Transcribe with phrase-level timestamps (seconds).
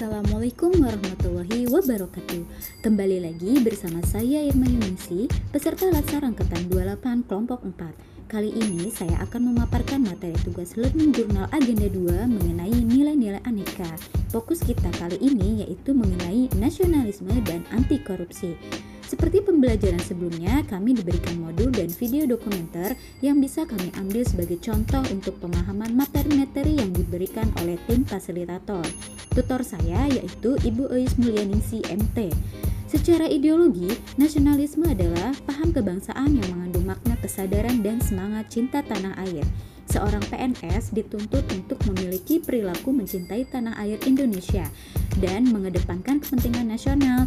[0.00, 2.48] Assalamualaikum warahmatullahi wabarakatuh.
[2.80, 9.20] Kembali lagi bersama saya Irma Yunisi Peserta Latsar Angkatan 28 Kelompok 4 Kali ini saya
[9.20, 13.92] akan memaparkan materi tugas Learning Journal Agenda 2 mengenai nilai-nilai aneka.
[14.32, 18.56] Fokus kita kali ini yaitu mengenai nasionalisme dan anti korupsi
[19.10, 25.02] seperti pembelajaran sebelumnya, kami diberikan modul dan video dokumenter yang bisa kami ambil sebagai contoh
[25.10, 28.86] untuk pemahaman materi-materi yang diberikan oleh tim fasilitator.
[29.34, 32.30] Tutor saya yaitu Ibu Eis Mulyaningsi MT.
[32.86, 39.42] Secara ideologi, nasionalisme adalah paham kebangsaan yang mengandung makna kesadaran dan semangat cinta tanah air
[39.90, 44.70] seorang PNS dituntut untuk memiliki perilaku mencintai tanah air Indonesia
[45.18, 47.26] dan mengedepankan kepentingan nasional.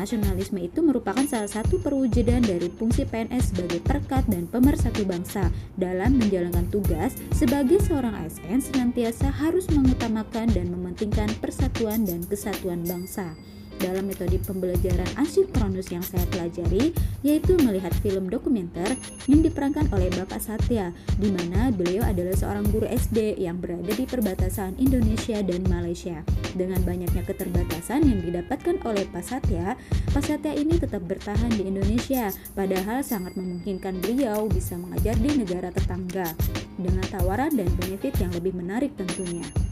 [0.00, 6.16] Nasionalisme itu merupakan salah satu perwujudan dari fungsi PNS sebagai perkat dan pemersatu bangsa dalam
[6.16, 13.36] menjalankan tugas sebagai seorang ASN senantiasa harus mengutamakan dan mementingkan persatuan dan kesatuan bangsa
[13.80, 16.92] dalam metode pembelajaran asinkronus yang saya pelajari
[17.24, 18.94] yaitu melihat film dokumenter
[19.26, 24.04] yang diperankan oleh Bapak Satya di mana beliau adalah seorang guru SD yang berada di
[24.04, 26.20] perbatasan Indonesia dan Malaysia.
[26.52, 29.74] Dengan banyaknya keterbatasan yang didapatkan oleh Pak Satya,
[30.12, 35.72] Pak Satya ini tetap bertahan di Indonesia padahal sangat memungkinkan beliau bisa mengajar di negara
[35.72, 36.36] tetangga
[36.76, 39.69] dengan tawaran dan benefit yang lebih menarik tentunya.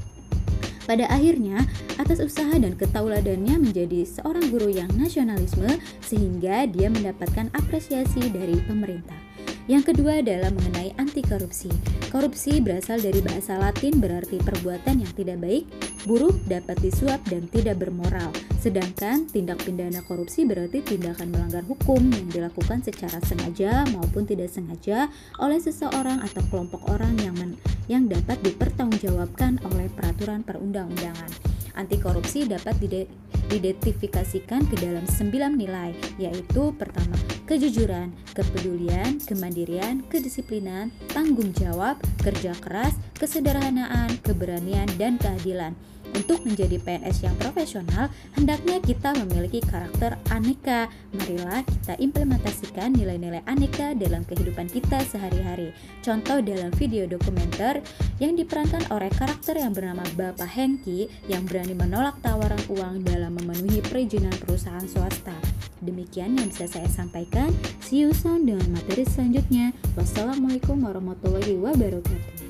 [0.89, 1.69] Pada akhirnya,
[2.01, 5.69] atas usaha dan ketauladannya menjadi seorang guru yang nasionalisme
[6.01, 9.28] sehingga dia mendapatkan apresiasi dari pemerintah.
[9.69, 11.69] Yang kedua adalah mengenai anti korupsi.
[12.09, 15.69] Korupsi berasal dari bahasa Latin berarti perbuatan yang tidak baik,
[16.09, 18.33] buruk, dapat disuap dan tidak bermoral.
[18.65, 25.13] Sedangkan tindak pidana korupsi berarti tindakan melanggar hukum yang dilakukan secara sengaja maupun tidak sengaja
[25.37, 27.61] oleh seseorang atau kelompok orang yang men
[27.93, 31.29] yang dapat dipertanggungjawabkan oleh peraturan perundang-undangan.
[31.77, 37.15] Anti korupsi dapat diidentifikasikan ke dalam sembilan nilai, yaitu pertama,
[37.49, 45.73] kejujuran, kepedulian, kemandirian, kedisiplinan, tanggung jawab, kerja keras, kesederhanaan, keberanian, dan keadilan.
[46.17, 50.89] Untuk menjadi PNS yang profesional, hendaknya kita memiliki karakter aneka.
[51.13, 55.77] Marilah kita implementasikan nilai-nilai aneka dalam kehidupan kita sehari-hari.
[56.01, 57.85] Contoh dalam video dokumenter
[58.19, 63.83] yang diperankan oleh karakter yang bernama Bapak Hengki yang berani menolak tawaran uang dalam memenuhi
[63.83, 65.35] perizinan perusahaan swasta.
[65.79, 67.55] Demikian yang bisa saya sampaikan.
[67.79, 69.71] See you soon dengan materi selanjutnya.
[69.95, 72.48] Wassalamualaikum warahmatullahi wabarakatuh.